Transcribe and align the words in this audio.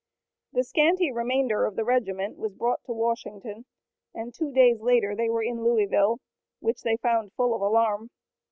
The 0.51 0.63
scanty 0.63 1.11
remainder 1.11 1.63
of 1.67 1.75
the 1.75 1.83
regiment 1.83 2.35
was 2.39 2.55
brought 2.55 2.83
to 2.85 2.91
Washington 2.91 3.65
and 4.15 4.33
two 4.33 4.51
days 4.51 4.79
later 4.81 5.15
they 5.15 5.29
were 5.29 5.43
in 5.43 5.63
Louisville, 5.63 6.17
which 6.59 6.81
they 6.81 6.97
found 6.97 7.33
full 7.33 7.53
of 7.53 7.61
alarm. 7.61 8.09